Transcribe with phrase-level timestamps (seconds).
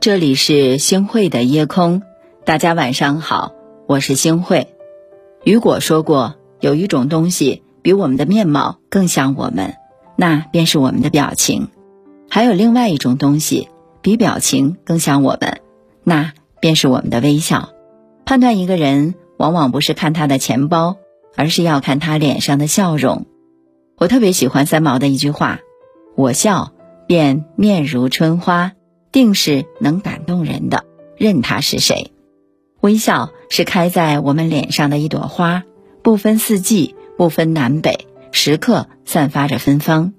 [0.00, 2.00] 这里是星慧的夜空，
[2.46, 3.52] 大家晚上好，
[3.86, 4.68] 我是星慧。
[5.44, 9.74] 雨果说过，有一种东西比我们的面貌更像我们，
[10.16, 11.66] 那便是我们的表情；
[12.30, 13.68] 还有另外一种东西
[14.00, 15.60] 比表情更像我们，
[16.02, 17.68] 那便是我们的微笑。
[18.24, 20.96] 判断一个人，往往不是看他的钱包，
[21.36, 23.26] 而是要看他脸上的笑容。
[23.98, 25.58] 我特别喜欢三毛的一句话
[26.16, 26.72] ：“我笑
[27.06, 28.72] 便面如春花。”
[29.12, 30.84] 定是能感动人的，
[31.16, 32.12] 任他是谁。
[32.80, 35.64] 微笑是开在我们脸上的一朵花，
[36.02, 40.14] 不分四季，不分南北，时刻散发着芬芳。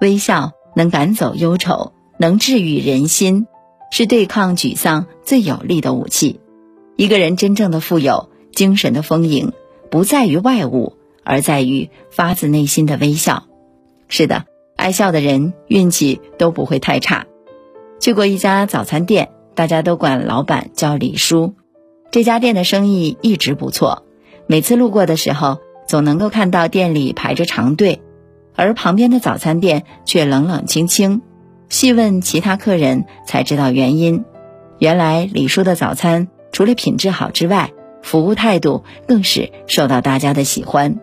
[0.00, 3.46] 微笑能赶走忧愁，能治愈人心，
[3.90, 6.40] 是对抗沮丧最有力的武器。
[6.96, 9.52] 一个人真正的富有，精神的丰盈，
[9.90, 13.44] 不在于外物，而在于发自内心的微笑。
[14.08, 17.26] 是的，爱笑的人运气都不会太差。
[18.00, 21.54] 去过一家早餐店，大家都管老板叫李叔。
[22.10, 24.04] 这家店的生意一直不错，
[24.46, 28.00] 每次路过的时候，总能够看到店里排着长队，
[28.56, 31.20] 而旁边的早餐店却冷冷清清。
[31.68, 34.24] 细问其他客人，才知道原因。
[34.78, 37.70] 原来李叔的早餐除了品质好之外，
[38.02, 40.98] 服务态度更是受到大家的喜欢。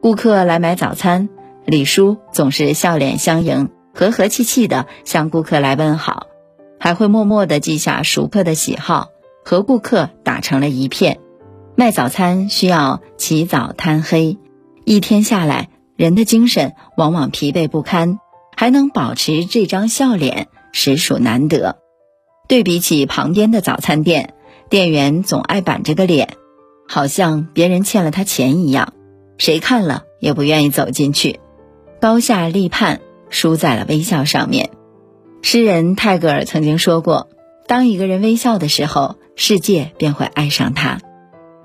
[0.00, 1.28] 顾客来买早餐，
[1.66, 6.19] 李叔总是笑脸相迎，和和气气的向顾客来问好。
[6.80, 9.10] 还会默默地记下熟客的喜好，
[9.44, 11.20] 和顾客打成了一片。
[11.76, 14.38] 卖早餐需要起早贪黑，
[14.84, 18.18] 一天下来，人的精神往往疲惫不堪，
[18.56, 21.76] 还能保持这张笑脸，实属难得。
[22.48, 24.34] 对比起旁边的早餐店，
[24.68, 26.30] 店员总爱板着个脸，
[26.88, 28.94] 好像别人欠了他钱一样，
[29.38, 31.40] 谁看了也不愿意走进去。
[32.00, 34.70] 高下立判，输在了微笑上面。
[35.42, 37.28] 诗人泰戈尔曾经说过
[37.66, 41.00] ：“当一个人微笑的时候，世界便会爱上他。”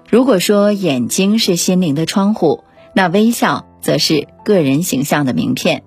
[0.09, 2.63] 如果说眼睛是心灵的窗户，
[2.93, 5.83] 那微笑则是个人形象的名片。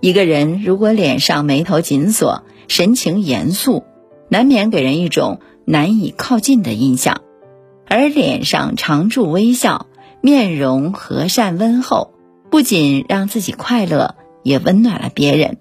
[0.00, 3.84] 一个人如果脸上眉头紧锁，神情严肃，
[4.28, 7.22] 难免给人一种难以靠近的印象；
[7.86, 9.86] 而脸上常驻微笑，
[10.20, 12.12] 面容和善温厚，
[12.50, 15.58] 不仅让自己快乐，也温暖了别人。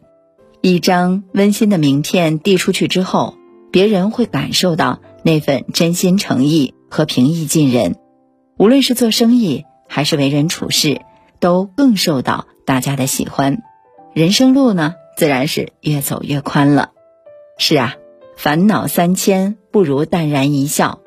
[0.61, 3.35] 一张温馨的名片递出去之后，
[3.71, 7.95] 别人会感受到那份真心诚意和平易近人。
[8.57, 10.99] 无论是做生意还是为人处事，
[11.39, 13.63] 都更受到大家的喜欢。
[14.13, 16.91] 人生路呢，自然是越走越宽了。
[17.57, 17.95] 是啊，
[18.35, 20.99] 烦恼三千不如淡然一笑。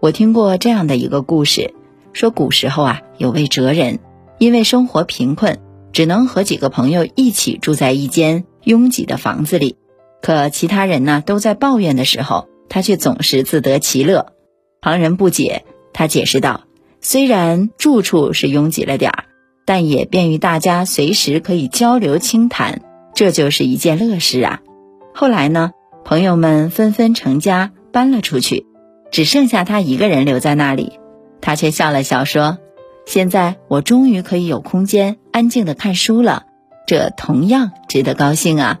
[0.00, 1.74] 我听过这样的一个故事，
[2.14, 3.98] 说古时候啊，有位哲人，
[4.38, 5.58] 因为生活贫困，
[5.92, 8.46] 只能和几个朋友一起住在一间。
[8.66, 9.76] 拥挤的房子里，
[10.20, 14.32] 可其他人呢都在抱怨的时候，他却总是自得其乐。
[14.80, 16.64] 旁人不解，他解释道
[17.00, 19.24] ：“虽然住处是拥挤了点儿，
[19.64, 22.82] 但也便于大家随时可以交流倾谈，
[23.14, 24.60] 这就是一件乐事啊。”
[25.14, 25.70] 后来呢，
[26.04, 28.66] 朋友们纷纷成家搬了出去，
[29.12, 30.98] 只剩下他一个人留在那里。
[31.40, 32.58] 他却笑了笑说
[33.06, 36.45] ：“现在我终于可以有空间安静的看书了。”
[36.86, 38.78] 这同样值得高兴啊！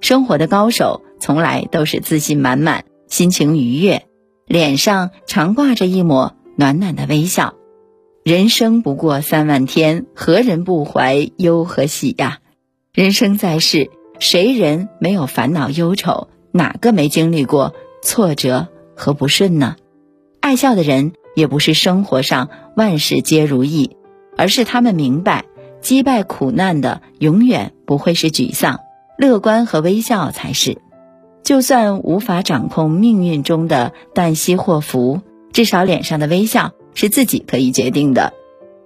[0.00, 4.06] 生活的高手从来都是自信满满、心情愉悦，
[4.46, 7.54] 脸上常挂着一抹暖暖的微笑。
[8.22, 12.40] 人生不过三万天，何人不怀忧和喜呀？
[12.92, 16.28] 人生在世，谁人没有烦恼忧愁？
[16.52, 19.76] 哪个没经历过挫折和不顺呢？
[20.40, 23.96] 爱笑的人也不是生活上万事皆如意，
[24.36, 25.46] 而是他们明白。
[25.80, 28.80] 击败苦难的永远不会是沮丧，
[29.16, 30.78] 乐观和微笑才是。
[31.42, 35.22] 就算无法掌控命运中的旦夕祸福，
[35.52, 38.34] 至少脸上的微笑是自己可以决定的。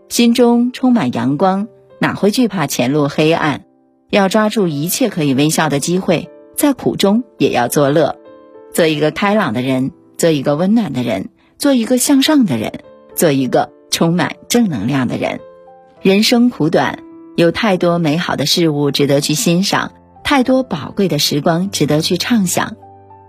[0.09, 1.67] 心中充满阳光，
[1.99, 3.65] 哪会惧怕前路黑暗？
[4.11, 8.17] 要抓住一切可以微笑的机会，在苦中也要作乐。
[8.73, 12.81] 做一个开朗的人，做一个温暖的人，做一个向上的人，
[13.17, 15.41] 做一个充满正能量的人。
[16.03, 16.99] 人生苦短，
[17.37, 19.93] 有太多美好的事物值得去欣赏，
[20.25, 22.75] 太多宝贵的时光值得去畅想。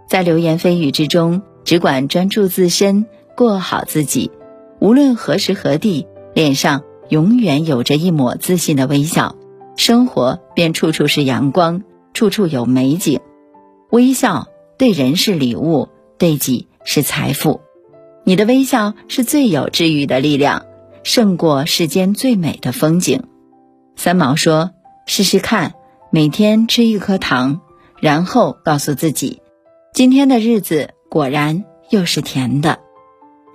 [0.09, 3.05] 在流言蜚语之中，只管专注自身，
[3.37, 4.31] 过好自己。
[4.79, 9.35] 无论何时何地，脸上永远有着一抹自信的微笑，
[9.77, 11.83] 生活便处处是阳光，
[12.15, 13.19] 处处有美景。
[13.91, 14.47] 微笑
[14.79, 17.61] 对人是礼物，对己是财富。
[18.23, 20.65] 你的微笑是最有治愈的力量。
[21.03, 23.23] 胜过世间最美的风景。
[23.95, 24.71] 三毛说
[25.05, 25.73] ：“试试看，
[26.11, 27.61] 每天吃一颗糖，
[27.99, 29.41] 然后告诉自己，
[29.93, 32.79] 今天的日子果然又是甜的。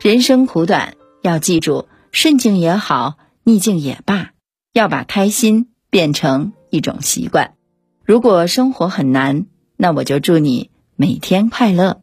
[0.01, 4.31] 人生苦短，要记住，顺境也好，逆境也罢，
[4.73, 7.55] 要把开心变成一种习惯。
[8.05, 9.47] 如果生活很难，
[9.77, 12.03] 那我就祝你每天快乐。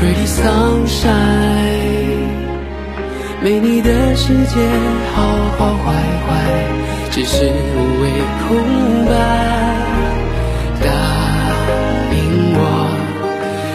[0.00, 1.12] pretty sunshine，
[3.42, 4.56] 没你的世界
[5.14, 5.20] 好
[5.58, 5.92] 好坏
[6.26, 6.28] 坏
[7.10, 8.04] 只是无谓
[8.48, 8.48] 空
[9.04, 9.12] 白。
[10.82, 10.88] 答
[12.16, 12.18] 应
[12.56, 12.58] 我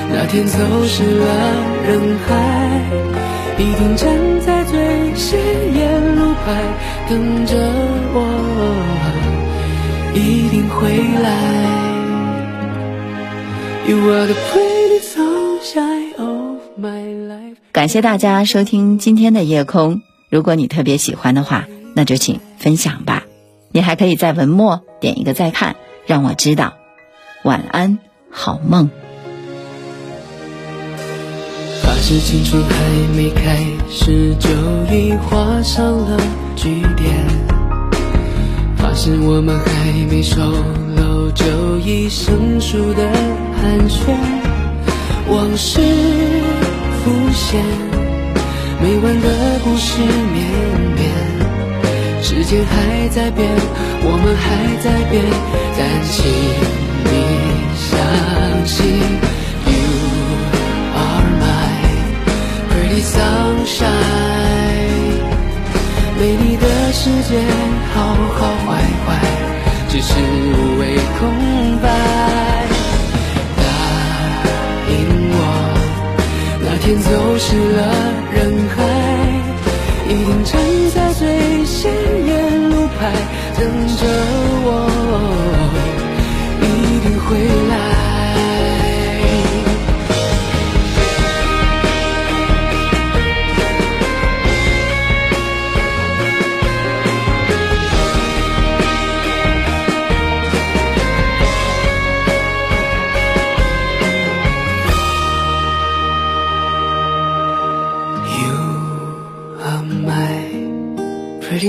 [0.10, 0.57] 那天走
[0.88, 1.24] 失了
[1.86, 2.28] 人海，
[3.60, 4.10] 一定站
[4.42, 4.74] 在最
[5.13, 5.38] 显
[5.75, 6.45] 眼路牌
[7.07, 7.54] 等着
[8.16, 8.18] 我，
[10.16, 10.89] 一定会
[11.21, 11.30] 来。
[13.88, 15.00] You are the pretty
[17.71, 20.01] 感谢大家收听今天的夜空。
[20.29, 21.65] 如果你特别喜欢的话，
[21.95, 23.23] 那就请分享吧。
[23.71, 25.75] 你还可以在文末点一个再看，
[26.06, 26.73] 让我知道。
[27.44, 28.89] 晚安，好梦。
[32.07, 32.75] 是青春还
[33.18, 34.50] 没开始，就
[34.95, 36.19] 已画上了
[36.56, 37.25] 句点。
[38.77, 40.39] 发现我们还没熟
[40.95, 43.09] 络，就已生疏的
[43.59, 44.44] 寒暄。
[45.27, 45.81] 往事
[47.04, 47.60] 浮现，
[48.81, 50.45] 没完的故事绵
[50.95, 51.04] 绵。
[52.22, 53.50] 时间还在变，
[54.01, 55.24] 我们还在变，
[55.77, 55.80] 但
[56.10, 56.16] 请
[57.06, 57.13] 你
[57.75, 57.88] 相
[58.66, 58.75] 信。
[59.66, 59.74] You
[60.95, 61.44] are my
[62.69, 63.89] pretty sunshine，
[66.19, 67.31] 没你的世界
[67.94, 67.98] 好
[68.38, 68.68] 好坏
[69.06, 69.07] 坏，
[69.89, 70.83] 只是无谓
[71.19, 71.21] 空
[71.81, 72.44] 白。
[76.85, 77.09] 天走
[77.39, 77.81] 失了
[78.31, 78.77] 人海，
[80.07, 80.61] 一定站
[80.93, 81.91] 在最显
[82.27, 83.11] 眼路牌
[83.57, 83.65] 等
[83.97, 84.05] 着
[84.67, 84.69] 我，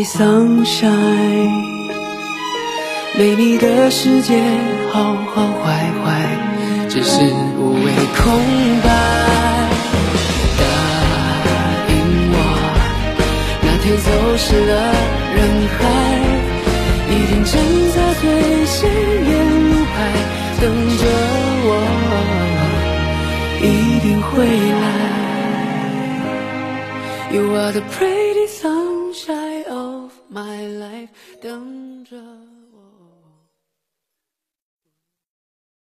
[0.06, 1.90] sunshine，
[3.18, 4.40] 没你的世界
[4.92, 6.06] 好好坏坏，
[6.88, 7.18] 只是
[7.58, 8.22] 无谓空
[8.84, 8.88] 白。
[10.58, 10.62] 答
[11.90, 11.92] 应
[12.32, 12.34] 我，
[13.62, 14.72] 那天走失了
[15.34, 15.38] 人
[15.76, 15.78] 海，
[17.10, 17.52] 一定站
[17.92, 18.24] 在最
[18.64, 19.30] 显眼
[19.70, 19.94] 路牌
[20.60, 20.64] 等
[20.98, 21.02] 着
[21.66, 21.70] 我，
[23.60, 23.64] 一
[24.06, 24.30] 定会
[24.70, 24.84] 来。
[27.32, 28.95] You are the pretty sun。
[30.36, 31.08] My life
[31.40, 32.45] 等着。